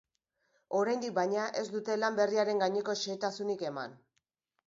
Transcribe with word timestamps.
Oraindik, 0.79 1.11
baina, 1.17 1.43
ez 1.59 1.65
dute 1.75 1.97
lan 2.03 2.17
berriaren 2.21 2.63
gaineko 2.63 2.97
xehetasunik 3.03 3.65
eman. 3.71 3.93